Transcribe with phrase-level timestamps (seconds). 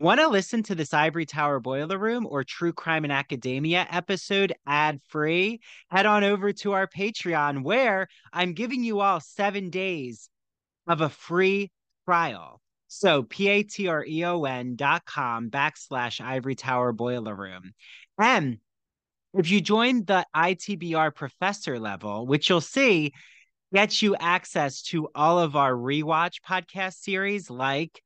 [0.00, 4.54] Want to listen to this Ivory Tower Boiler Room or True Crime and Academia episode
[4.66, 5.60] ad free?
[5.90, 10.30] Head on over to our Patreon where I'm giving you all seven days
[10.86, 11.70] of a free
[12.06, 12.62] trial.
[12.88, 17.72] So p-a-t-r-e-o-n dot com backslash Ivory Tower Boiler Room.
[18.18, 18.56] And
[19.34, 23.12] if you join the ITBR professor level, which you'll see
[23.74, 28.00] gets you access to all of our rewatch podcast series like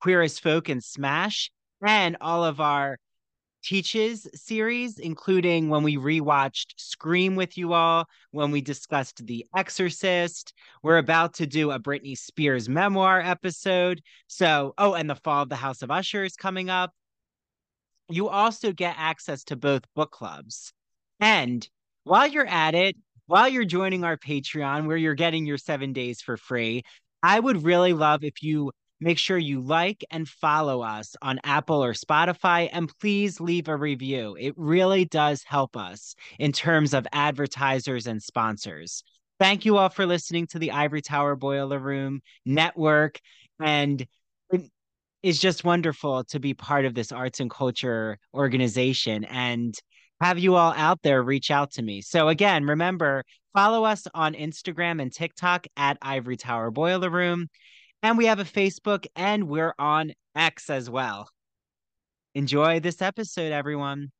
[0.00, 1.50] Queer as Folk and Smash,
[1.84, 2.98] and all of our
[3.66, 10.52] Teaches series, including when we rewatched Scream with you all, when we discussed The Exorcist.
[10.84, 14.02] We're about to do a Britney Spears memoir episode.
[14.28, 16.92] So, oh, and The Fall of the House of Usher is coming up.
[18.08, 20.72] You also get access to both book clubs.
[21.18, 21.68] And
[22.04, 26.20] while you're at it, while you're joining our Patreon, where you're getting your seven days
[26.20, 26.84] for free,
[27.20, 31.84] I would really love if you Make sure you like and follow us on Apple
[31.84, 34.36] or Spotify, and please leave a review.
[34.40, 39.04] It really does help us in terms of advertisers and sponsors.
[39.38, 43.20] Thank you all for listening to the Ivory Tower Boiler Room Network.
[43.60, 44.06] And
[44.50, 44.70] it
[45.22, 49.74] is just wonderful to be part of this arts and culture organization and
[50.22, 52.00] have you all out there reach out to me.
[52.00, 57.48] So, again, remember, follow us on Instagram and TikTok at Ivory Tower Boiler Room.
[58.06, 61.28] And we have a Facebook and we're on X as well.
[62.36, 64.12] Enjoy this episode, everyone.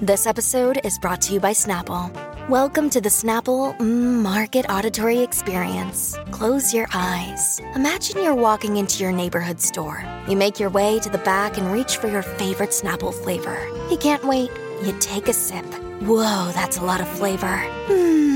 [0.00, 2.08] This episode is brought to you by Snapple.
[2.48, 6.16] Welcome to the Snapple mm, Market Auditory Experience.
[6.30, 7.58] Close your eyes.
[7.74, 10.04] Imagine you're walking into your neighborhood store.
[10.28, 13.58] You make your way to the back and reach for your favorite Snapple flavor.
[13.90, 14.52] You can't wait.
[14.84, 15.66] You take a sip.
[16.02, 17.56] Whoa, that's a lot of flavor.
[17.88, 18.27] Hmm.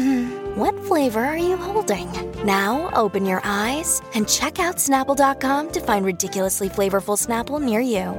[0.56, 2.12] What flavor are you holding?
[2.44, 8.14] Now open your eyes and check out Snapple.com to find ridiculously flavorful Snapple near you.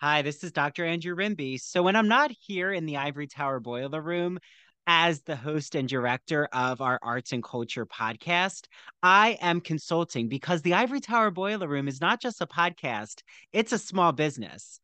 [0.00, 0.84] Hi, this is Dr.
[0.84, 1.60] Andrew Rimby.
[1.60, 4.38] So, when I'm not here in the Ivory Tower Boiler Room
[4.86, 8.66] as the host and director of our arts and culture podcast,
[9.02, 13.22] I am consulting because the Ivory Tower Boiler Room is not just a podcast,
[13.52, 14.78] it's a small business.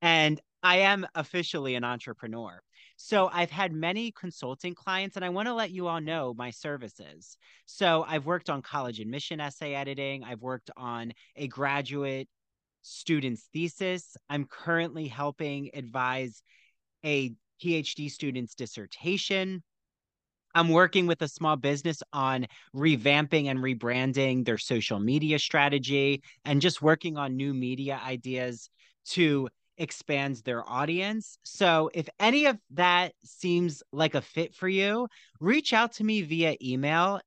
[0.00, 2.62] And I am officially an entrepreneur.
[3.02, 6.50] So I've had many consulting clients, and I want to let you all know my
[6.50, 7.38] services.
[7.64, 12.28] So I've worked on college admission essay editing, I've worked on a graduate
[12.82, 14.18] student's thesis.
[14.28, 16.42] I'm currently helping advise
[17.02, 17.32] a
[17.64, 19.62] PhD student's dissertation.
[20.54, 26.60] I'm working with a small business on revamping and rebranding their social media strategy and
[26.60, 28.68] just working on new media ideas
[29.06, 29.48] to
[29.80, 31.38] expands their audience.
[31.42, 35.08] So if any of that seems like a fit for you,
[35.40, 37.20] reach out to me via email.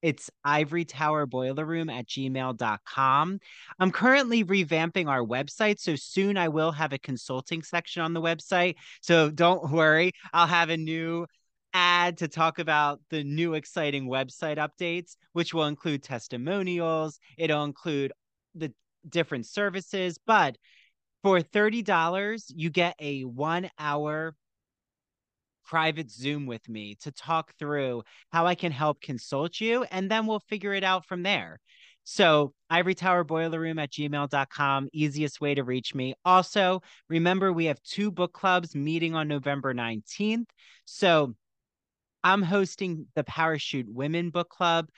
[0.00, 3.40] It's ivory tower boiler room at gmail.com.
[3.78, 5.78] I'm currently revamping our website.
[5.80, 8.76] So soon I will have a consulting section on the website.
[9.02, 11.26] So don't worry, I'll have a new
[11.74, 17.18] ad to talk about the new exciting website updates, which will include testimonials.
[17.36, 18.12] It'll include
[18.54, 18.72] the
[19.08, 20.56] different services, but
[21.22, 24.34] for $30, you get a one hour
[25.64, 28.02] private Zoom with me to talk through
[28.32, 31.60] how I can help consult you, and then we'll figure it out from there.
[32.04, 36.14] So, Ivory Tower Boiler Room at gmail.com, easiest way to reach me.
[36.24, 36.80] Also,
[37.10, 40.46] remember we have two book clubs meeting on November 19th.
[40.86, 41.34] So,
[42.24, 44.88] I'm hosting the Parachute Women Book Club.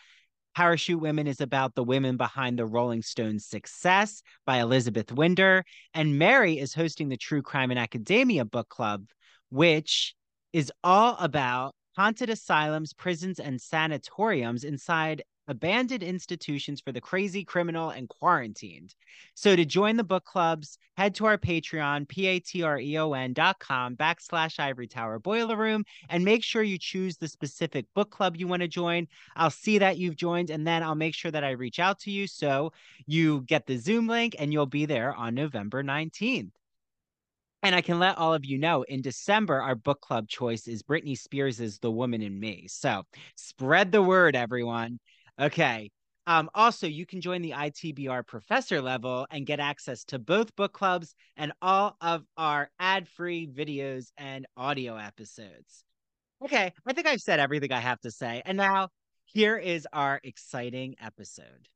[0.61, 5.65] Parachute Women is about the women behind the Rolling Stones' success by Elizabeth Winder.
[5.95, 9.07] And Mary is hosting the True Crime and Academia Book Club,
[9.49, 10.15] which
[10.53, 17.91] is all about haunted asylums, prisons, and sanatoriums inside abandoned institutions for the crazy, criminal,
[17.91, 18.95] and quarantined.
[19.35, 24.87] So to join the book clubs, head to our Patreon, P-A-T-R-E-O-N dot com backslash ivory
[24.87, 28.69] tower boiler room, and make sure you choose the specific book club you want to
[28.69, 29.09] join.
[29.35, 32.13] I'll see that you've joined, and then I'll make sure that I reach out to
[32.13, 32.73] you so
[33.07, 36.53] you get the Zoom link and you'll be there on November 19th.
[37.63, 40.83] And I can let all of you know in December, our book club choice is
[40.83, 42.67] Britney Spears' The Woman in Me.
[42.69, 43.03] So
[43.35, 44.99] spread the word, everyone.
[45.41, 45.91] Okay.
[46.27, 50.73] Um, also, you can join the ITBR professor level and get access to both book
[50.73, 55.83] clubs and all of our ad free videos and audio episodes.
[56.45, 58.43] Okay, I think I've said everything I have to say.
[58.45, 58.91] And now,
[59.25, 61.69] here is our exciting episode.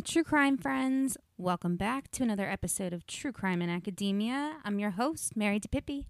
[0.00, 1.18] Hey, true crime friends.
[1.36, 4.56] Welcome back to another episode of True Crime in Academia.
[4.64, 6.06] I'm your host, Mary DePippi.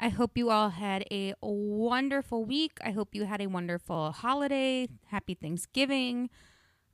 [0.00, 2.78] I hope you all had a wonderful week.
[2.82, 4.88] I hope you had a wonderful holiday.
[5.08, 6.30] Happy Thanksgiving.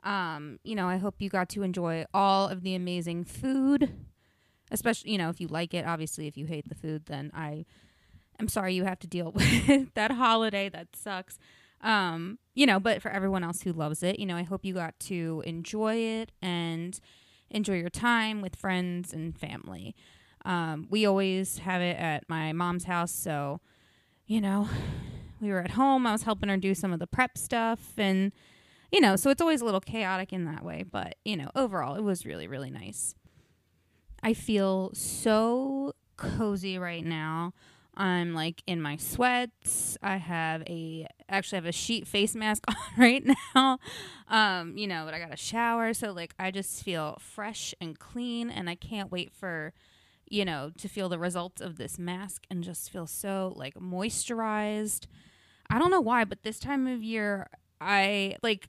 [0.02, 3.94] Um, you know, I hope you got to enjoy all of the amazing food.
[4.72, 5.86] Especially, you know, if you like it.
[5.86, 7.66] Obviously, if you hate the food, then I
[8.40, 10.70] am sorry you have to deal with that holiday.
[10.70, 11.38] That sucks.
[11.82, 14.74] Um, you know, but for everyone else who loves it, you know, I hope you
[14.74, 16.98] got to enjoy it and
[17.50, 19.94] enjoy your time with friends and family.
[20.44, 23.60] Um, we always have it at my mom's house, so
[24.26, 24.68] you know,
[25.40, 26.06] we were at home.
[26.06, 28.32] I was helping her do some of the prep stuff, and
[28.92, 30.84] you know, so it's always a little chaotic in that way.
[30.84, 33.14] But you know, overall, it was really, really nice.
[34.22, 37.52] I feel so cozy right now.
[37.96, 39.96] I'm like in my sweats.
[40.02, 43.78] I have a actually have a sheet face mask on right now.
[44.28, 47.98] Um, you know, but I got a shower, so like I just feel fresh and
[47.98, 49.72] clean and I can't wait for
[50.28, 55.06] you know, to feel the results of this mask and just feel so like moisturized.
[55.70, 57.48] I don't know why, but this time of year
[57.80, 58.68] I like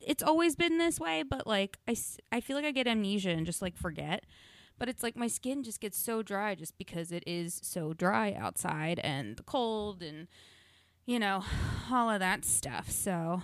[0.00, 1.96] it's always been this way, but like I
[2.30, 4.24] I feel like I get amnesia and just like forget
[4.78, 8.32] but it's like my skin just gets so dry just because it is so dry
[8.32, 10.28] outside and the cold and
[11.06, 11.44] you know
[11.90, 12.90] all of that stuff.
[12.90, 13.42] So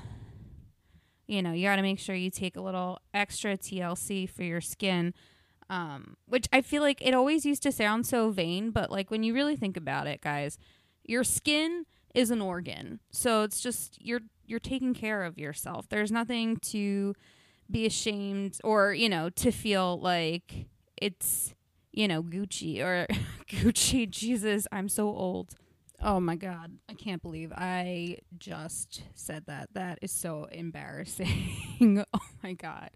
[1.26, 4.60] you know you got to make sure you take a little extra TLC for your
[4.60, 5.14] skin
[5.70, 9.22] um, which I feel like it always used to sound so vain but like when
[9.22, 10.58] you really think about it guys
[11.04, 13.00] your skin is an organ.
[13.10, 15.88] So it's just you're you're taking care of yourself.
[15.88, 17.14] There's nothing to
[17.70, 21.54] be ashamed or you know to feel like it's
[21.92, 23.06] you know Gucci or
[23.48, 24.08] Gucci.
[24.08, 25.54] Jesus, I'm so old.
[26.02, 29.70] Oh my god, I can't believe I just said that.
[29.72, 32.04] That is so embarrassing.
[32.14, 32.90] oh my god.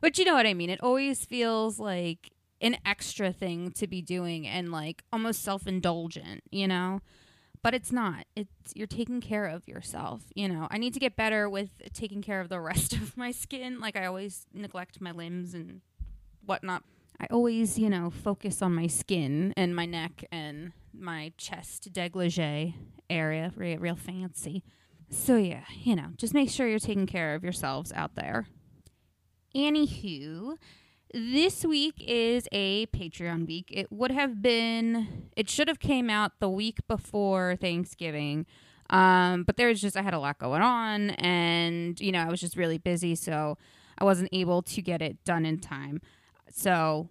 [0.00, 0.70] But you know what I mean?
[0.70, 6.66] It always feels like an extra thing to be doing and like almost self-indulgent, you
[6.68, 7.00] know?
[7.62, 8.24] But it's not.
[8.34, 10.66] It's you're taking care of yourself, you know.
[10.70, 13.80] I need to get better with taking care of the rest of my skin.
[13.80, 15.82] Like I always neglect my limbs and
[16.44, 16.84] whatnot.
[17.20, 22.74] I always, you know, focus on my skin and my neck and my chest degligee
[23.10, 24.64] area, real, fancy.
[25.10, 28.46] So yeah, you know, just make sure you're taking care of yourselves out there.
[29.54, 30.56] Anywho,
[31.12, 33.66] this week is a Patreon week.
[33.70, 38.46] It would have been, it should have came out the week before Thanksgiving.
[38.88, 42.40] Um, but there's just I had a lot going on, and you know I was
[42.40, 43.56] just really busy, so
[43.98, 46.00] I wasn't able to get it done in time.
[46.50, 47.08] So,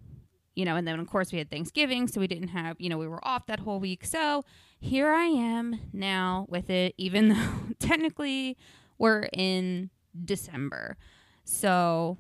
[0.56, 2.97] you know, and then of course we had Thanksgiving, so we didn't have, you know,
[2.97, 4.06] we were off that whole week.
[4.06, 4.44] So
[4.80, 7.50] here I am now with it, even though
[7.80, 8.57] technically
[8.97, 9.89] we're in
[10.25, 10.97] December.
[11.44, 12.18] So,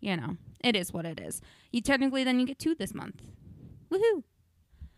[0.00, 1.40] you know, it is what it is.
[1.72, 3.22] You technically then you get two this month.
[3.90, 4.22] Woohoo!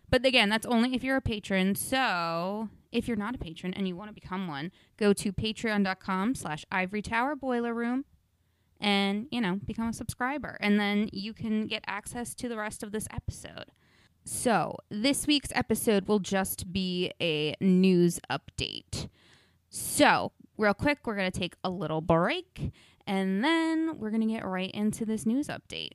[0.08, 1.76] But again, that's only if you're a patron.
[1.76, 6.34] So if you're not a patron and you want to become one, go to patreon.com
[6.34, 8.04] slash ivory tower boiler room
[8.80, 10.56] and, you know, become a subscriber.
[10.60, 13.66] And then you can get access to the rest of this episode.
[14.24, 19.08] So, this week's episode will just be a news update.
[19.70, 22.72] So, real quick, we're going to take a little break
[23.06, 25.92] and then we're going to get right into this news update.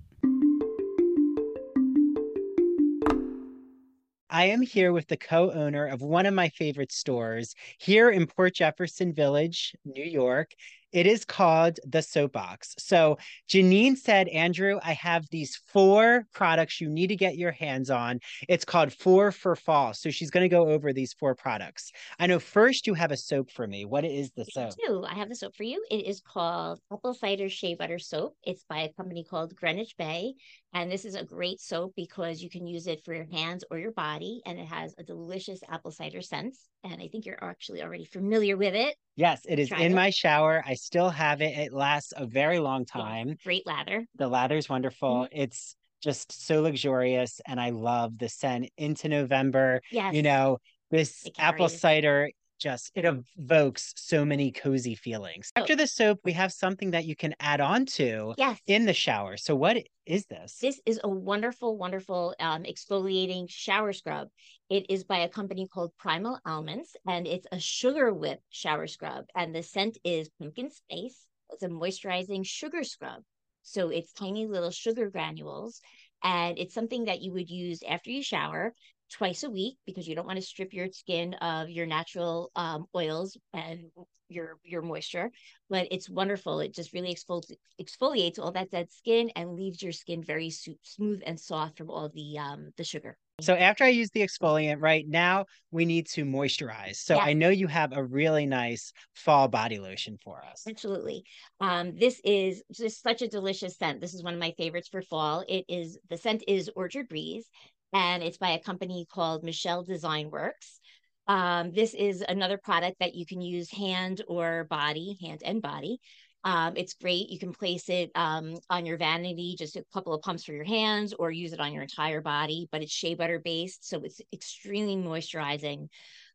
[4.30, 8.28] I am here with the co owner of one of my favorite stores here in
[8.28, 10.52] Port Jefferson Village, New York.
[10.96, 12.74] It is called the Soapbox.
[12.78, 13.18] So
[13.50, 18.22] Janine said, Andrew, I have these four products you need to get your hands on.
[18.48, 19.94] It's called Four for Fall.
[19.94, 21.92] So she's going to go over these four products.
[22.18, 23.84] I know first you have a soap for me.
[23.84, 24.72] What is the soap?
[24.72, 25.04] I do.
[25.04, 25.84] I have the soap for you.
[25.92, 28.38] It is called Apple Cider Shea Butter Soap.
[28.42, 30.36] It's by a company called Greenwich Bay.
[30.76, 33.80] And this is a great soap because you can use it for your hands or
[33.80, 34.42] your body.
[34.46, 36.58] And it has a delicious apple cider scent.
[36.84, 38.98] And I think you're actually already familiar with it.
[39.16, 39.96] Yes, it is Try in it.
[39.96, 40.62] my shower.
[40.68, 41.58] I still have it.
[41.58, 43.30] It lasts a very long time.
[43.30, 44.06] Yeah, great lather.
[44.16, 45.22] The lather is wonderful.
[45.22, 45.42] Mm-hmm.
[45.42, 49.82] It's just so luxurious and I love the scent into November.
[49.92, 50.14] Yes.
[50.14, 50.58] You know,
[50.92, 55.52] this apple cider just it evokes so many cozy feelings.
[55.56, 55.62] Oh.
[55.62, 58.60] After the soap, we have something that you can add on to yes.
[58.68, 59.38] in the shower.
[59.38, 60.58] So what is this?
[60.62, 64.30] This is a wonderful, wonderful um, exfoliating shower scrub.
[64.70, 69.26] It is by a company called Primal Elements, and it's a sugar whip shower scrub.
[69.36, 71.26] And the scent is pumpkin spice.
[71.52, 73.22] It's a moisturizing sugar scrub.
[73.64, 75.82] So it's tiny little sugar granules
[76.24, 78.74] and it's something that you would use after you shower
[79.12, 82.86] twice a week because you don't want to strip your skin of your natural um,
[82.96, 83.92] oils and
[84.28, 85.32] your your moisture
[85.70, 86.60] but it's wonderful.
[86.60, 90.78] It just really exfoli- exfoliates all that dead skin and leaves your skin very su-
[90.84, 93.18] smooth and soft from all the um the sugar.
[93.42, 96.98] So after i use the exfoliant right now we need to moisturize.
[96.98, 100.64] So i know you have a really nice fall body lotion for us.
[100.68, 101.26] Absolutely.
[101.60, 104.02] Um this is just such a delicious scent.
[104.02, 105.44] This is one of my favorites for fall.
[105.48, 107.50] It is the scent is orchard breeze
[107.96, 110.82] and it's by a company called Michel Design Works.
[111.28, 116.00] Um, this is another product that you can use hand or body, hand and body.
[116.44, 117.30] Um, it's great.
[117.30, 120.66] You can place it um, on your vanity, just a couple of pumps for your
[120.66, 122.68] hands, or use it on your entire body.
[122.70, 125.88] But it's shea butter based, so it's extremely moisturizing.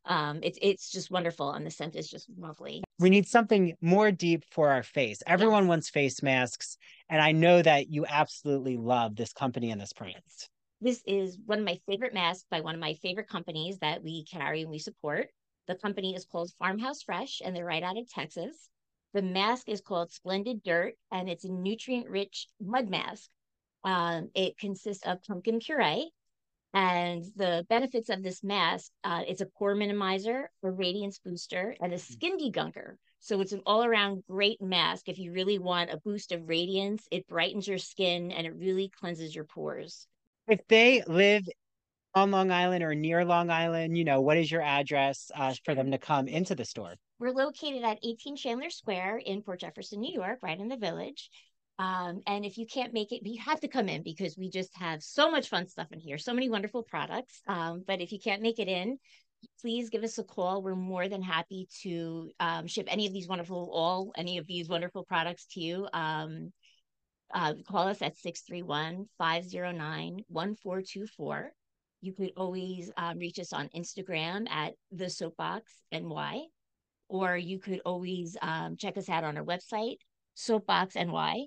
[0.05, 2.83] Um, it's it's just wonderful, and the scent is just lovely.
[2.99, 5.21] We need something more deep for our face.
[5.27, 6.77] Everyone wants face masks,
[7.07, 10.49] and I know that you absolutely love this company and this product.
[10.83, 14.25] This is one of my favorite masks by one of my favorite companies that we
[14.25, 15.29] carry and we support.
[15.67, 18.67] The company is called Farmhouse Fresh and they're right out of Texas.
[19.13, 23.29] The mask is called Splendid Dirt and it's a nutrient rich mud mask.
[23.83, 26.09] Um, it consists of pumpkin puree.
[26.73, 31.93] And the benefits of this mask, uh, it's a pore minimizer, a radiance booster, and
[31.93, 32.01] a hmm.
[32.01, 32.95] skin degunker.
[33.19, 35.09] So it's an all around great mask.
[35.09, 38.89] If you really want a boost of radiance, it brightens your skin and it really
[38.89, 40.07] cleanses your pores
[40.51, 41.47] if they live
[42.13, 45.73] on Long Island or near Long Island, you know, what is your address uh, for
[45.73, 46.95] them to come into the store?
[47.19, 51.29] We're located at 18 Chandler Square in Port Jefferson, New York, right in the village.
[51.79, 54.75] Um, and if you can't make it, you have to come in because we just
[54.75, 57.41] have so much fun stuff in here, so many wonderful products.
[57.47, 58.97] Um, but if you can't make it in,
[59.61, 60.61] please give us a call.
[60.61, 64.67] We're more than happy to um, ship any of these wonderful, all any of these
[64.67, 65.87] wonderful products to you.
[65.93, 66.51] Um,
[67.33, 71.51] uh, call us at 631 509 1424.
[72.01, 76.41] You could always um, reach us on Instagram at the Soapbox NY,
[77.09, 79.97] or you could always um, check us out on our website,
[80.33, 81.45] Soapbox NY.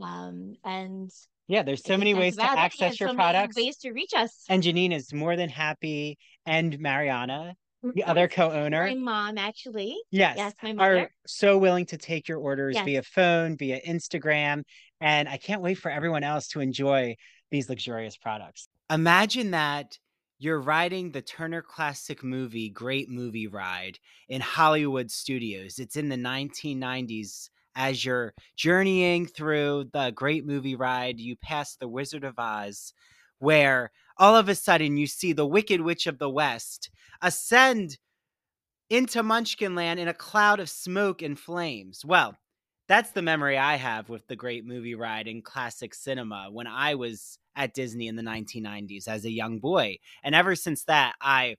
[0.00, 1.10] Um, and
[1.46, 3.56] yeah, there's so many ways to access your so products.
[3.56, 4.44] Ways to reach us.
[4.48, 7.54] And Janine is more than happy, and Mariana
[7.94, 10.98] the other co-owner my mom actually yes yes my mother.
[10.98, 12.84] are so willing to take your orders yes.
[12.84, 14.62] via phone via instagram
[15.02, 17.14] and i can't wait for everyone else to enjoy
[17.50, 18.68] these luxurious products.
[18.90, 19.98] Imagine that
[20.38, 25.78] you're riding the turner classic movie great movie ride in hollywood studios.
[25.78, 31.20] It's in the 1990s as you're journeying through the great movie ride.
[31.20, 32.92] You pass the wizard of oz
[33.38, 36.90] where all of a sudden you see the Wicked Witch of the West
[37.20, 37.98] ascend
[38.88, 42.04] into Munchkinland in a cloud of smoke and flames.
[42.04, 42.36] Well,
[42.92, 46.94] that's the memory I have with the great movie ride in classic cinema when I
[46.94, 49.96] was at Disney in the 1990s as a young boy.
[50.22, 51.56] And ever since that, I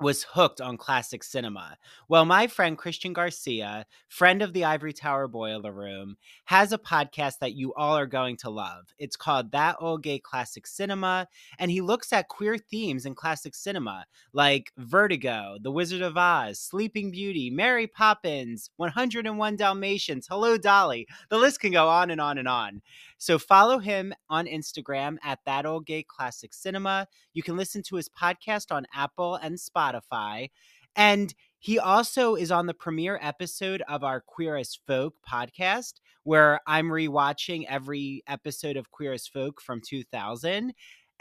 [0.00, 1.76] was hooked on classic cinema.
[2.08, 6.16] Well, my friend Christian Garcia, friend of the Ivory Tower Boiler Room,
[6.46, 8.86] has a podcast that you all are going to love.
[8.98, 11.28] It's called That Old Gay Classic Cinema,
[11.58, 16.58] and he looks at queer themes in classic cinema like Vertigo, The Wizard of Oz,
[16.58, 21.06] Sleeping Beauty, Mary Poppins, 101 Dalmatians, Hello Dolly.
[21.28, 22.80] The list can go on and on and on.
[23.20, 27.06] So follow him on Instagram at That Old Gay Classic Cinema.
[27.34, 30.48] You can listen to his podcast on Apple and Spotify.
[30.96, 36.60] And he also is on the premiere episode of our Queer as Folk podcast, where
[36.66, 40.72] I'm rewatching every episode of Queer as Folk from 2000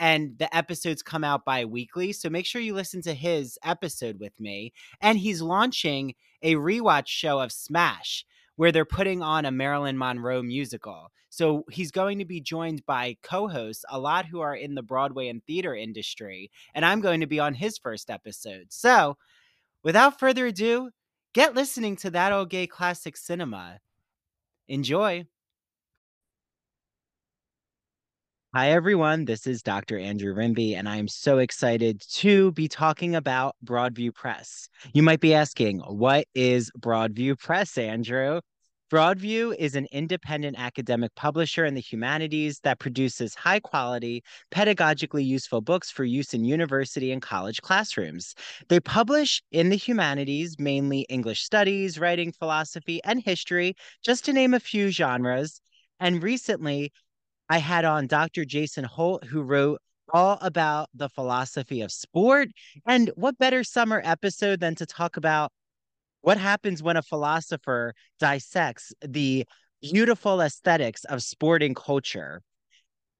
[0.02, 4.32] and the episodes come out bi-weekly so make sure you listen to his episode with
[4.40, 8.26] me and he's launching a rewatch show of smash
[8.56, 11.12] where they're putting on a Marilyn Monroe musical.
[11.30, 14.84] So he's going to be joined by co hosts, a lot who are in the
[14.84, 16.52] Broadway and theater industry.
[16.74, 18.68] And I'm going to be on his first episode.
[18.70, 19.18] So
[19.84, 20.90] without further ado,
[21.34, 23.80] get listening to that old gay classic cinema.
[24.68, 25.26] Enjoy.
[28.56, 29.26] Hi, everyone.
[29.26, 30.00] This is Dr.
[30.00, 34.70] Andrew Rimby, and I am so excited to be talking about Broadview Press.
[34.92, 38.42] You might be asking, what is Broadview Press, Andrew?
[38.90, 45.62] Broadview is an independent academic publisher in the humanities that produces high quality, pedagogically useful
[45.62, 48.34] books for use in university and college classrooms.
[48.68, 54.56] They publish in the humanities mainly English studies, writing, philosophy, and history, just to name
[54.56, 55.62] a few genres.
[56.00, 56.92] And recently,
[57.48, 58.44] I had on Dr.
[58.44, 59.82] Jason Holt, who wrote
[60.12, 62.50] all about the philosophy of sport.
[62.88, 65.52] And what better summer episode than to talk about
[66.22, 69.46] what happens when a philosopher dissects the
[69.82, 72.42] beautiful aesthetics of sporting culture?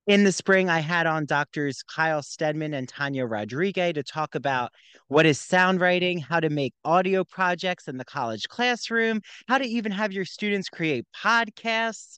[0.08, 4.72] In the spring, I had on doctors Kyle Stedman and Tanya Rodriguez to talk about
[5.08, 9.66] what is sound writing, how to make audio projects in the college classroom, how to
[9.66, 12.18] even have your students create podcasts.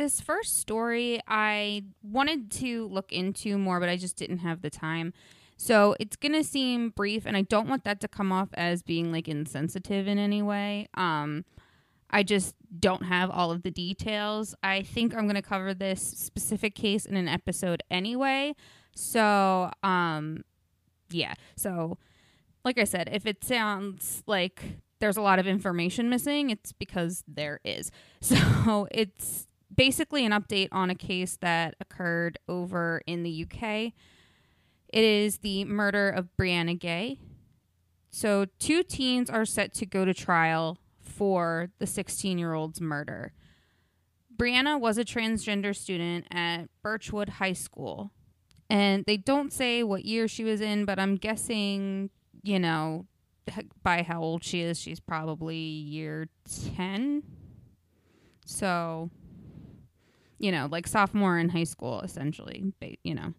[0.00, 4.70] This first story I wanted to look into more, but I just didn't have the
[4.70, 5.12] time.
[5.58, 8.82] So it's going to seem brief and I don't want that to come off as
[8.82, 10.88] being like insensitive in any way.
[10.94, 11.44] Um
[12.08, 14.54] I just don't have all of the details.
[14.62, 18.54] I think I'm going to cover this specific case in an episode anyway.
[18.96, 20.44] So, um
[21.10, 21.34] yeah.
[21.56, 21.98] So
[22.64, 24.62] like I said, if it sounds like
[24.98, 27.90] there's a lot of information missing, it's because there is.
[28.22, 29.46] So, it's
[29.80, 33.94] basically an update on a case that occurred over in the UK.
[34.88, 37.18] It is the murder of Brianna Ghey.
[38.10, 43.32] So, two teens are set to go to trial for the 16 year old's murder.
[44.36, 48.10] Brianna was a transgender student at Birchwood High School.
[48.68, 52.10] And they don't say what year she was in, but I'm guessing,
[52.42, 53.06] you know,
[53.82, 56.28] by how old she is, she's probably year
[56.76, 57.22] 10.
[58.44, 59.10] So,
[60.40, 62.72] you know, like sophomore in high school, essentially,
[63.04, 63.34] you know.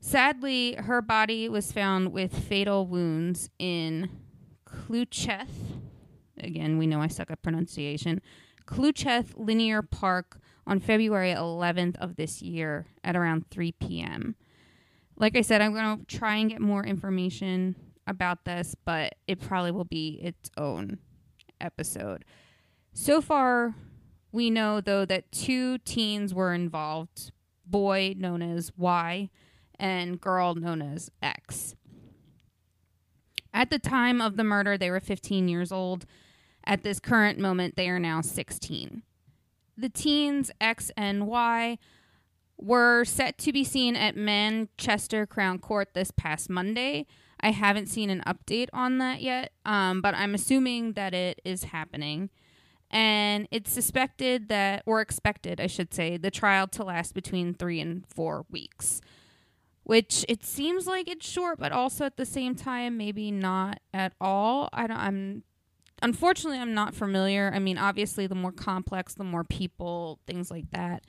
[0.00, 4.10] Sadly, her body was found with fatal wounds in
[4.66, 5.80] Clucheth.
[6.40, 8.20] Again, we know I suck at pronunciation.
[8.66, 14.34] Clucheth Linear Park on February 11th of this year at around 3 p.m.
[15.16, 19.40] Like I said, I'm going to try and get more information about this, but it
[19.40, 20.98] probably will be its own
[21.60, 22.24] episode.
[22.92, 23.74] So far,
[24.32, 27.32] we know though that two teens were involved
[27.66, 29.30] boy known as Y
[29.78, 31.74] and girl known as X.
[33.52, 36.06] At the time of the murder, they were 15 years old.
[36.64, 39.02] At this current moment, they are now 16.
[39.76, 41.78] The teens, X and Y,
[42.56, 47.06] were set to be seen at Manchester Crown Court this past Monday.
[47.40, 51.64] I haven't seen an update on that yet, um, but I'm assuming that it is
[51.64, 52.30] happening.
[52.90, 57.80] And it's suspected that, or expected, I should say, the trial to last between three
[57.80, 59.00] and four weeks
[59.88, 64.12] which it seems like it's short, but also at the same time, maybe not at
[64.20, 64.68] all.
[64.70, 65.42] I don't, I'm
[66.02, 67.50] unfortunately I'm not familiar.
[67.54, 71.04] I mean, obviously, the more complex, the more people, things like that,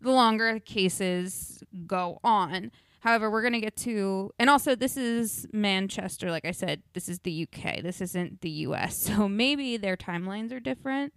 [0.00, 2.72] the longer cases go on.
[3.00, 6.30] However, we're going to get to, and also this is Manchester.
[6.30, 7.82] Like I said, this is the UK.
[7.82, 9.08] This isn't the US.
[9.18, 11.12] So maybe their timelines are different.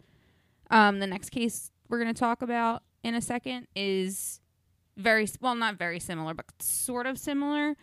[0.69, 4.39] Um, the next case we're going to talk about in a second is
[4.95, 7.75] very well, not very similar, but sort of similar.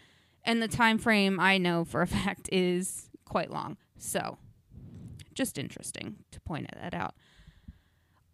[0.45, 3.77] And the time frame I know for a fact is quite long.
[3.99, 4.39] So,
[5.35, 7.15] just interesting to point that out.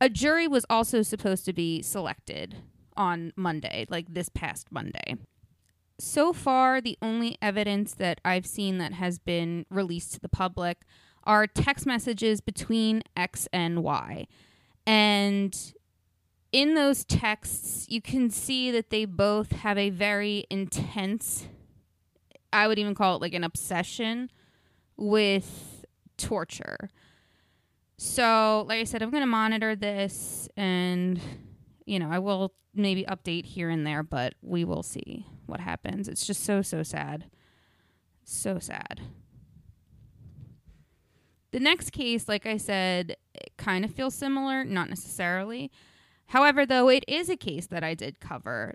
[0.01, 2.57] A jury was also supposed to be selected
[2.97, 5.17] on Monday, like this past Monday.
[5.99, 10.79] So far, the only evidence that I've seen that has been released to the public
[11.23, 14.27] are text messages between X and Y.
[14.87, 15.57] And
[16.53, 21.47] in those texts, you can see that they both have a very intense,
[22.53, 24.31] I would even call it like an obsession
[24.97, 25.85] with
[26.17, 26.91] torture.
[27.97, 31.21] So, like I said, I'm going to monitor this and,
[31.85, 36.09] you know, I will maybe update here and there, but we will see what happens.
[36.09, 37.27] It's just so, so sad.
[38.25, 39.01] So sad.
[41.53, 43.17] The next case, like I said,
[43.57, 45.71] kind of feels similar, not necessarily.
[46.27, 48.75] However, though, it is a case that I did cover.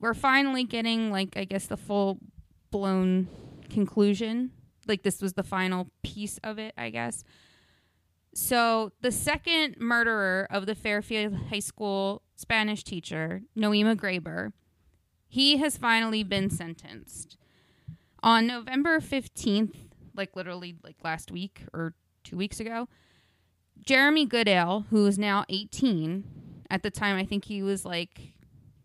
[0.00, 2.18] We're finally getting, like, I guess the full
[2.70, 3.28] blown
[3.70, 4.50] conclusion.
[4.86, 7.24] Like, this was the final piece of it, I guess.
[8.34, 14.52] So, the second murderer of the Fairfield High School Spanish teacher, Nohema Graber,
[15.28, 17.36] he has finally been sentenced.
[18.22, 19.74] On November 15th,
[20.16, 21.92] like literally like last week or
[22.24, 22.88] 2 weeks ago,
[23.84, 26.24] Jeremy Goodale, who is now 18,
[26.70, 28.32] at the time I think he was like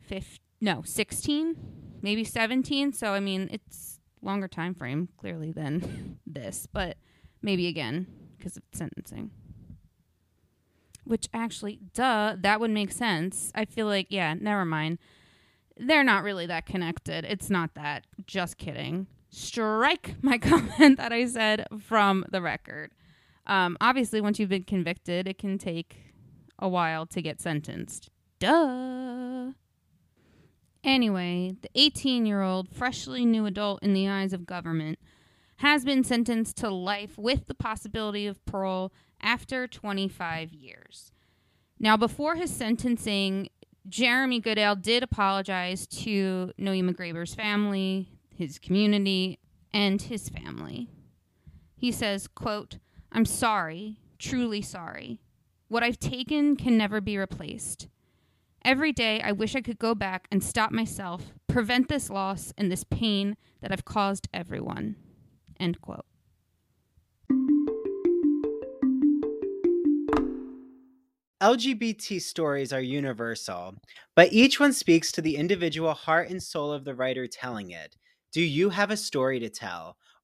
[0.01, 1.55] 15, no, 16,
[2.01, 6.97] maybe 17, so I mean, it's longer time frame clearly than this, but
[7.41, 9.31] maybe again because of sentencing.
[11.05, 13.51] Which actually, duh, that would make sense.
[13.53, 14.97] I feel like, yeah, never mind.
[15.77, 17.25] They're not really that connected.
[17.25, 18.05] It's not that.
[18.25, 19.07] Just kidding.
[19.29, 22.91] Strike my comment that I said from the record.
[23.47, 25.97] Um, obviously, once you've been convicted, it can take
[26.57, 28.09] a while to get sentenced.
[28.39, 29.51] Duh.
[30.83, 34.99] Anyway, the 18 year old, freshly new adult in the eyes of government,
[35.57, 38.91] has been sentenced to life with the possibility of parole
[39.21, 41.11] after 25 years.
[41.79, 43.49] Now, before his sentencing,
[43.87, 49.39] Jeremy Goodale did apologize to Nohema Graber's family, his community,
[49.73, 50.89] and his family.
[51.75, 52.79] He says, quote,
[53.11, 55.19] I'm sorry, truly sorry.
[55.67, 57.87] What I've taken can never be replaced.
[58.63, 62.71] Every day, I wish I could go back and stop myself, prevent this loss and
[62.71, 64.95] this pain that I've caused everyone.
[65.59, 66.05] End quote.
[71.41, 73.75] LGBT stories are universal,
[74.15, 77.95] but each one speaks to the individual heart and soul of the writer telling it.
[78.31, 79.97] Do you have a story to tell?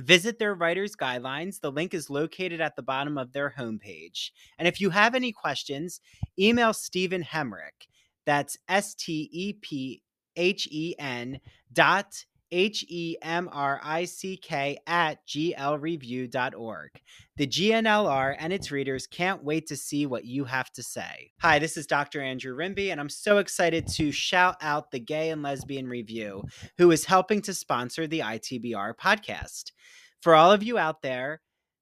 [0.00, 1.60] Visit their writer's guidelines.
[1.60, 4.30] The link is located at the bottom of their homepage.
[4.58, 6.00] And if you have any questions,
[6.38, 7.88] email Stephen Hemrick.
[8.24, 10.02] That's S T E P
[10.36, 11.40] H E N
[11.72, 16.90] dot H E M R I C K at glreview.org.
[17.36, 21.32] The GNLR and its readers can't wait to see what you have to say.
[21.40, 22.20] Hi, this is Dr.
[22.20, 26.44] Andrew Rimby, and I'm so excited to shout out the Gay and Lesbian Review,
[26.76, 29.72] who is helping to sponsor the ITBR podcast.
[30.20, 31.40] For all of you out there,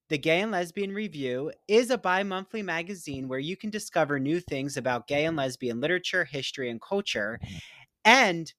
[0.09, 4.41] the Gay and Lesbian Review is a bi monthly magazine where you can discover new
[4.41, 7.39] things about gay and lesbian literature, history, and culture.
[8.05, 8.53] And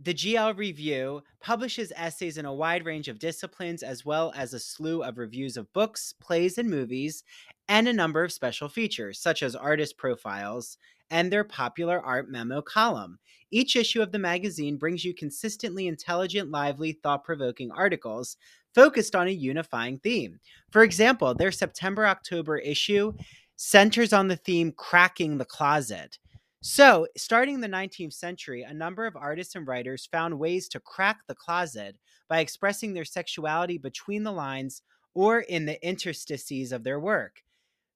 [0.00, 4.58] the GL Review publishes essays in a wide range of disciplines, as well as a
[4.58, 7.22] slew of reviews of books, plays, and movies,
[7.68, 10.78] and a number of special features, such as artist profiles
[11.10, 13.18] and their popular art memo column.
[13.50, 18.36] Each issue of the magazine brings you consistently intelligent, lively, thought provoking articles
[18.74, 20.40] focused on a unifying theme.
[20.70, 23.12] For example, their September October issue
[23.56, 26.18] centers on the theme Cracking the Closet.
[26.66, 30.80] So, starting in the 19th century, a number of artists and writers found ways to
[30.80, 31.94] crack the closet
[32.26, 34.80] by expressing their sexuality between the lines
[35.12, 37.42] or in the interstices of their work.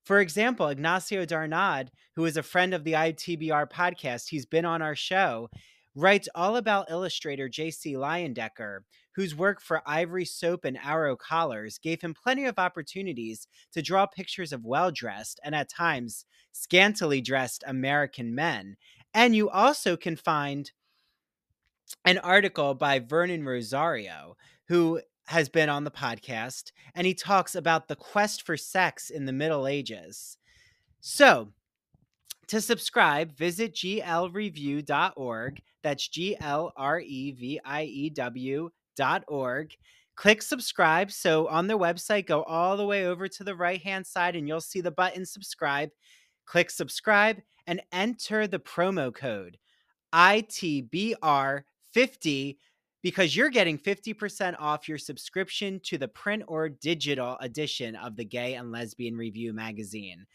[0.04, 4.83] For example, Ignacio Darnaude, who is a friend of the ITBR podcast, he's been on
[4.83, 5.48] our show,
[5.94, 7.94] writes all about illustrator J.C.
[7.94, 8.81] Leyendecker,
[9.14, 14.07] whose work for Ivory Soap and Arrow Collars gave him plenty of opportunities to draw
[14.07, 18.77] pictures of well dressed and at times scantily dressed American men.
[19.14, 20.70] And you also can find
[22.05, 24.37] an article by Vernon Rosario,
[24.68, 29.27] who has been on the podcast, and he talks about the quest for sex in
[29.27, 30.38] the Middle Ages.
[31.01, 31.53] So,
[32.48, 35.61] to subscribe, visit glreview.org.
[35.82, 39.74] That's G L R E V I E W dot org.
[40.16, 41.12] Click subscribe.
[41.12, 44.48] So on their website, go all the way over to the right hand side and
[44.48, 45.90] you'll see the button subscribe.
[46.46, 49.56] Click subscribe and enter the promo code
[50.12, 52.56] ITBR50
[53.02, 58.24] because you're getting 50% off your subscription to the print or digital edition of the
[58.24, 60.26] Gay and Lesbian Review magazine.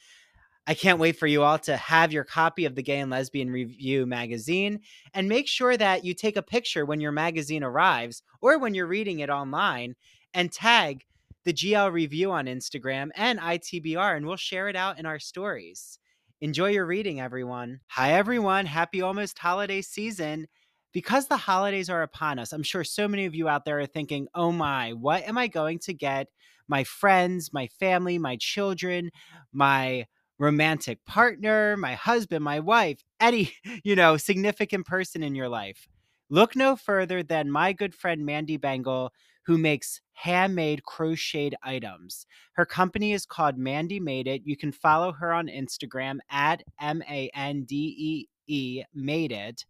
[0.65, 3.51] I can't wait for you all to have your copy of the Gay and Lesbian
[3.51, 4.79] Review magazine
[5.13, 8.87] and make sure that you take a picture when your magazine arrives or when you're
[8.87, 9.95] reading it online
[10.33, 11.03] and tag
[11.43, 15.99] the GL Review on Instagram and ITBR, and we'll share it out in our stories.
[16.39, 17.81] Enjoy your reading, everyone.
[17.87, 18.65] Hi, everyone.
[18.65, 20.47] Happy almost holiday season.
[20.93, 23.85] Because the holidays are upon us, I'm sure so many of you out there are
[23.85, 26.27] thinking, oh my, what am I going to get
[26.67, 29.09] my friends, my family, my children,
[29.51, 30.05] my
[30.39, 35.87] romantic partner, my husband, my wife, any, you know, significant person in your life.
[36.29, 39.13] Look no further than my good friend Mandy Bengal,
[39.45, 42.25] who makes handmade crocheted items.
[42.53, 44.41] Her company is called Mandy Made It.
[44.45, 49.65] You can follow her on Instagram at M A N D E E Made It.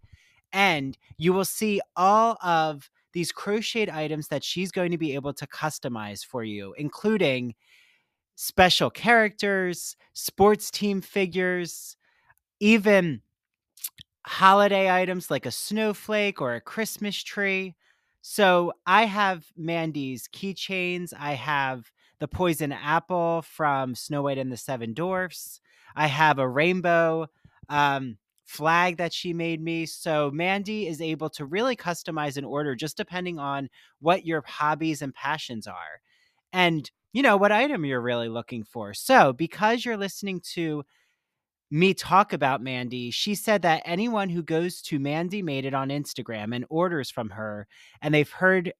[0.52, 5.34] And you will see all of these crocheted items that she's going to be able
[5.34, 7.56] to customize for you, including
[8.36, 11.96] special characters, sports team figures,
[12.60, 13.22] even
[14.26, 17.76] holiday items like a snowflake or a Christmas tree.
[18.22, 21.14] So I have Mandy's keychains.
[21.18, 25.60] I have the poison apple from Snow White and the Seven Dwarfs.
[25.96, 27.28] I have a rainbow
[27.68, 29.86] um, flag that she made me.
[29.86, 33.70] So Mandy is able to really customize an order just depending on
[34.00, 36.02] what your hobbies and passions are.
[36.54, 38.94] And you know, what item you're really looking for.
[38.94, 40.84] So, because you're listening to
[41.72, 45.90] me talk about Mandy, she said that anyone who goes to Mandy Made It on
[45.90, 47.68] Instagram and orders from her
[48.02, 48.74] and they've heard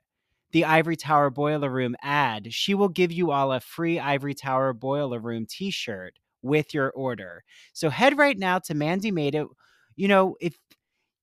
[0.52, 4.74] the Ivory Tower Boiler Room ad, she will give you all a free Ivory Tower
[4.74, 7.44] Boiler Room t shirt with your order.
[7.74, 9.48] So head right now to Mandy Made It.
[9.96, 10.56] You know, if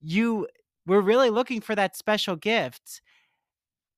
[0.02, 0.48] you
[0.86, 3.00] were really looking for that special gift,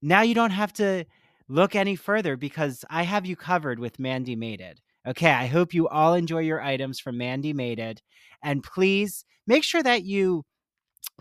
[0.01, 1.05] now you don't have to
[1.47, 4.79] look any further because I have you covered with Mandy Made It.
[5.05, 8.01] Okay, I hope you all enjoy your items from Mandy Made It.
[8.41, 10.45] And please make sure that you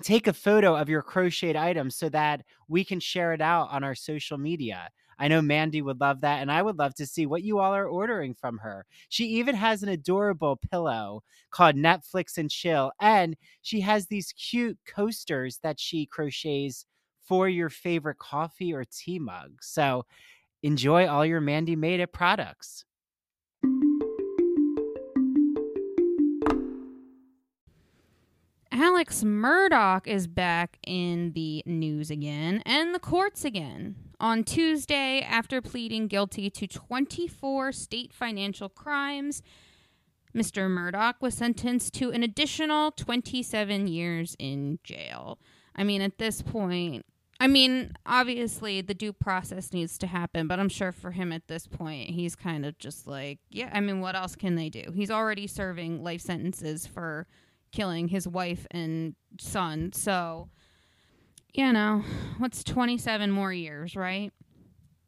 [0.03, 3.85] take a photo of your crocheted items so that we can share it out on
[3.85, 4.89] our social media.
[5.19, 7.75] I know Mandy would love that, and I would love to see what you all
[7.75, 8.87] are ordering from her.
[9.09, 14.79] She even has an adorable pillow called Netflix and Chill, and she has these cute
[14.87, 16.87] coasters that she crochets
[17.27, 19.59] for your favorite coffee or tea mug.
[19.61, 20.07] So
[20.63, 22.85] enjoy all your Mandy Made It products.
[28.71, 33.97] Alex Murdaugh is back in the news again and the courts again.
[34.19, 39.43] On Tuesday, after pleading guilty to 24 state financial crimes,
[40.35, 40.69] Mr.
[40.71, 45.39] Murdaugh was sentenced to an additional 27 years in jail.
[45.77, 47.05] I mean, at this point,
[47.43, 51.49] I mean, obviously the due process needs to happen, but I'm sure for him at
[51.49, 54.93] this point, he's kind of just like, yeah, I mean, what else can they do?
[54.95, 57.27] He's already serving life sentences for
[57.73, 59.93] killing his wife and son.
[59.93, 60.51] So,
[61.53, 62.05] you know,
[62.39, 64.33] what's 27 more years, right?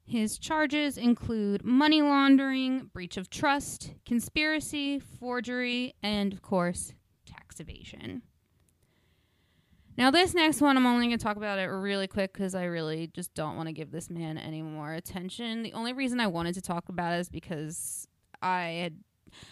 [0.05, 6.95] His charges include money laundering, breach of trust, conspiracy, forgery, and, of course,
[7.27, 8.23] tax evasion.
[9.97, 12.65] Now, this next one, I'm only going to talk about it really quick because I
[12.65, 15.63] really just don't want to give this man any more attention.
[15.63, 18.09] The only reason I wanted to talk about it is because
[18.43, 18.97] I had,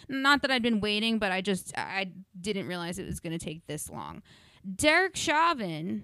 [0.09, 3.43] not that I'd been waiting, but I just, I didn't realize it was going to
[3.43, 4.21] take this long.
[4.75, 6.03] Derek Chauvin,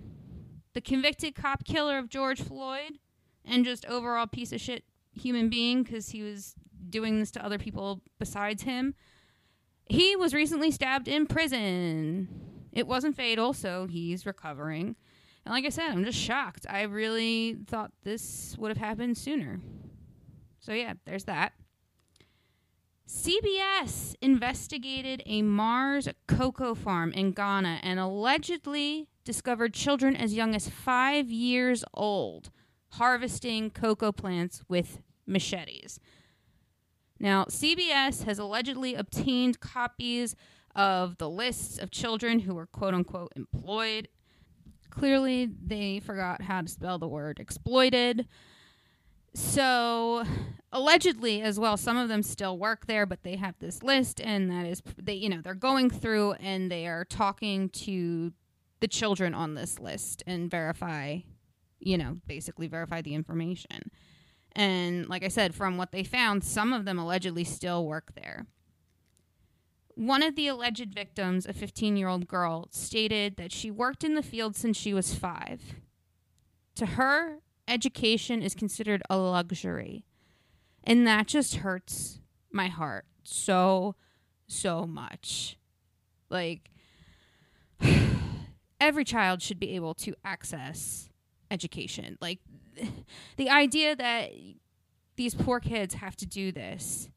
[0.73, 2.99] the convicted cop killer of George Floyd,
[3.43, 6.55] and just overall piece of shit human being because he was
[6.89, 8.95] doing this to other people besides him,
[9.85, 14.95] he was recently stabbed in prison it wasn't fatal, so he's recovering.
[15.45, 16.65] And like I said, I'm just shocked.
[16.69, 19.59] I really thought this would have happened sooner.
[20.59, 21.53] So, yeah, there's that.
[23.07, 30.69] CBS investigated a Mars cocoa farm in Ghana and allegedly discovered children as young as
[30.69, 32.51] five years old
[32.93, 35.99] harvesting cocoa plants with machetes.
[37.19, 40.35] Now, CBS has allegedly obtained copies
[40.75, 44.07] of the lists of children who were quote unquote employed.
[44.89, 48.27] Clearly, they forgot how to spell the word exploited.
[49.33, 50.23] So,
[50.71, 54.49] allegedly, as well, some of them still work there, but they have this list, and
[54.49, 58.33] that is, they, you know, they're going through and they are talking to
[58.79, 61.19] the children on this list and verify,
[61.79, 63.91] you know, basically verify the information.
[64.53, 68.47] And like I said, from what they found, some of them allegedly still work there.
[69.99, 74.15] One of the alleged victims, a 15 year old girl, stated that she worked in
[74.15, 75.61] the field since she was five.
[76.75, 80.05] To her, education is considered a luxury.
[80.85, 83.95] And that just hurts my heart so
[84.47, 85.57] so much.
[86.29, 86.71] Like,
[88.79, 91.09] every child should be able to access
[91.51, 92.17] education.
[92.21, 92.39] Like,
[93.35, 94.31] the idea that
[95.17, 97.09] these poor kids have to do this,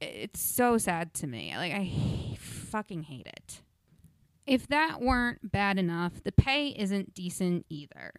[0.00, 1.52] it's so sad to me.
[1.56, 3.62] Like, I fucking hate it.
[4.46, 8.12] If that weren't bad enough, the pay isn't decent either.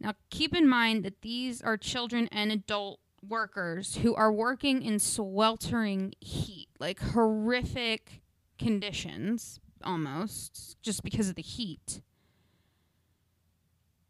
[0.00, 4.98] Now, keep in mind that these are children and adult workers who are working in
[4.98, 8.22] sweltering heat, like horrific
[8.58, 12.00] conditions almost, just because of the heat.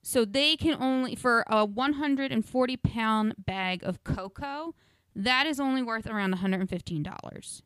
[0.03, 4.75] So they can only, for a 140 pound bag of cocoa,
[5.15, 7.63] that is only worth around $115.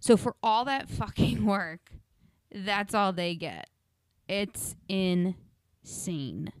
[0.00, 1.92] So for all that fucking work,
[2.54, 3.68] that's all they get.
[4.28, 6.52] It's insane.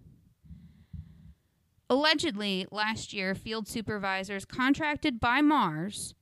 [1.88, 6.14] Allegedly, last year, field supervisors contracted by Mars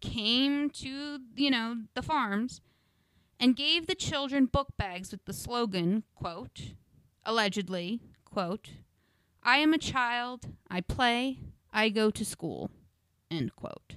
[0.00, 2.60] came to, you know, the farms
[3.40, 6.72] and gave the children book bags with the slogan, quote,
[7.24, 8.70] allegedly, quote,
[9.42, 11.40] I am a child, I play,
[11.72, 12.70] I go to school,
[13.30, 13.96] end quote.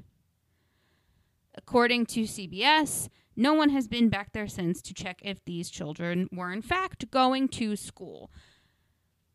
[1.56, 6.30] According to CBS, no one has been back there since to check if these children
[6.32, 8.32] were in fact going to school.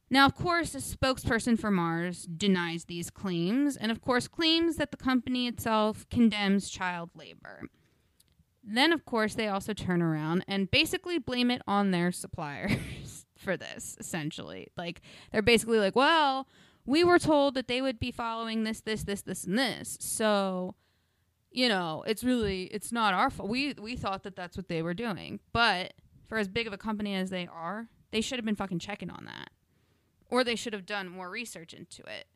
[0.09, 4.93] Now, of course, a spokesperson for Mars denies these claims, and of course, claims that
[4.93, 7.63] the company itself condemns child labor.
[8.63, 13.57] Then, of course, they also turn around and basically blame it on their suppliers for
[13.57, 14.69] this, essentially.
[14.77, 15.01] Like,
[15.33, 16.47] they're basically like, well,
[16.87, 19.99] we were told that they would be following this, this, this, this, and this.
[20.01, 20.75] So,
[21.51, 23.49] you know, it's really, it's not our fault.
[23.49, 25.41] We, we thought that that's what they were doing.
[25.53, 25.95] But
[26.29, 29.11] for as big of a company as they are, they should have been fucking checking
[29.11, 29.51] on that
[30.31, 32.27] or they should have done more research into it.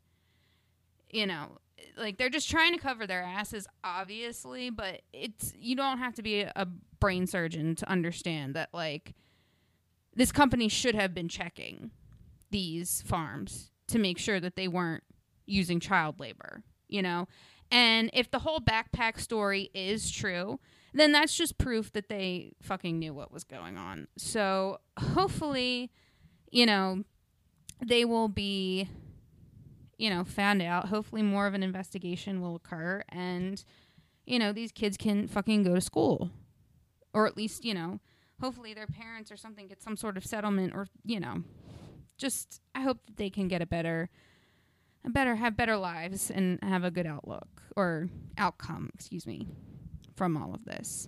[1.09, 1.57] You know,
[1.97, 6.21] like they're just trying to cover their asses, obviously, but it's you don't have to
[6.21, 6.67] be a
[6.99, 9.13] brain surgeon to understand that like
[10.15, 11.91] this company should have been checking
[12.49, 15.03] these farms to make sure that they weren't
[15.45, 17.27] using child labor, you know?
[17.71, 20.59] And if the whole backpack story is true,
[20.93, 24.07] then that's just proof that they fucking knew what was going on.
[24.17, 25.89] So hopefully,
[26.51, 27.03] you know,
[27.85, 28.89] they will be
[30.01, 33.63] you know found out hopefully more of an investigation will occur and
[34.25, 36.31] you know these kids can fucking go to school
[37.13, 37.99] or at least you know
[38.41, 41.43] hopefully their parents or something get some sort of settlement or you know
[42.21, 44.09] just i hope that they can get a better
[45.05, 49.47] a better have better lives and have a good outlook or outcome excuse me
[50.15, 51.07] from all of this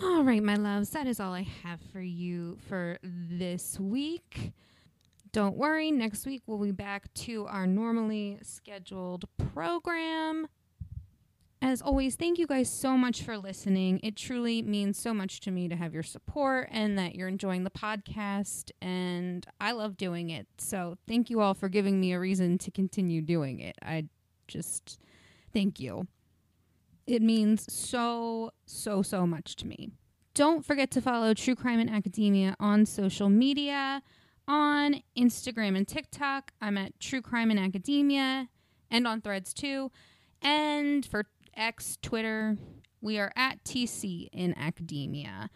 [0.00, 4.52] all right my loves that is all i have for you for this week
[5.36, 10.48] don't worry, next week we'll be back to our normally scheduled program.
[11.62, 13.98] As always, thank you guys so much for listening.
[14.02, 17.64] It truly means so much to me to have your support and that you're enjoying
[17.64, 18.70] the podcast.
[18.82, 20.46] And I love doing it.
[20.58, 23.76] So thank you all for giving me a reason to continue doing it.
[23.82, 24.04] I
[24.46, 25.00] just
[25.52, 26.06] thank you.
[27.06, 29.90] It means so, so, so much to me.
[30.34, 34.02] Don't forget to follow True Crime in Academia on social media
[34.46, 36.52] on Instagram and TikTok.
[36.60, 38.48] I'm at True Crime in Academia
[38.90, 39.90] and on threads too.
[40.42, 41.24] And for
[41.56, 42.56] X, Twitter,
[43.00, 45.50] we are at TC in Academia.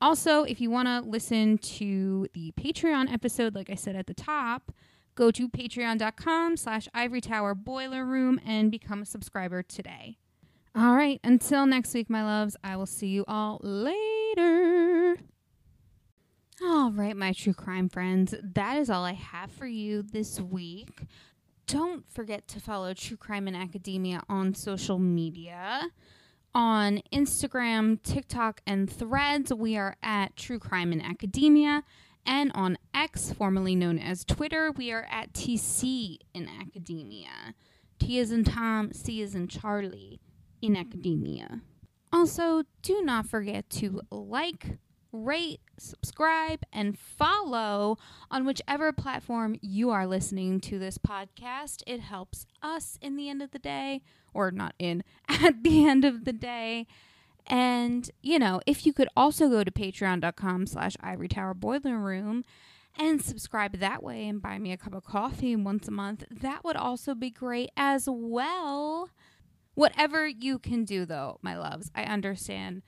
[0.00, 4.14] Also, if you want to listen to the Patreon episode, like I said at the
[4.14, 4.72] top,
[5.14, 10.18] go to patreon.com slash ivory tower boiler room and become a subscriber today.
[10.74, 15.16] All right, until next week, my loves, I will see you all later.
[16.62, 21.02] All right, my true crime friends, that is all I have for you this week.
[21.66, 25.88] Don't forget to follow True Crime in Academia on social media.
[26.54, 31.82] On Instagram, TikTok, and threads, we are at True Crime in Academia.
[32.24, 37.54] And on X, formerly known as Twitter, we are at TC in Academia.
[37.98, 40.20] T is in Tom, C is in Charlie
[40.62, 41.62] in Academia.
[42.12, 44.78] Also, do not forget to like,
[45.12, 47.98] rate, subscribe, and follow
[48.30, 51.82] on whichever platform you are listening to this podcast.
[51.86, 54.02] It helps us in the end of the day,
[54.34, 56.86] or not in, at the end of the day.
[57.46, 62.44] And, you know, if you could also go to patreon.com slash ivory tower boiler room
[62.98, 66.64] and subscribe that way and buy me a cup of coffee once a month, that
[66.64, 69.10] would also be great as well.
[69.74, 72.82] Whatever you can do, though, my loves, I understand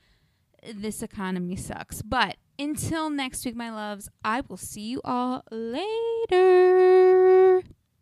[0.74, 2.02] this economy sucks.
[2.02, 6.98] But until next week, my loves, I will see you all later.